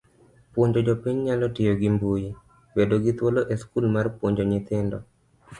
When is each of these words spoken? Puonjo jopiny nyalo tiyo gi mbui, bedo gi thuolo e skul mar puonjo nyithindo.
Puonjo 0.53 0.79
jopiny 0.87 1.17
nyalo 1.25 1.45
tiyo 1.55 1.73
gi 1.79 1.89
mbui, 1.95 2.23
bedo 2.75 2.95
gi 3.03 3.11
thuolo 3.17 3.41
e 3.53 3.55
skul 3.61 3.85
mar 3.95 4.07
puonjo 4.17 4.43
nyithindo. 4.51 4.97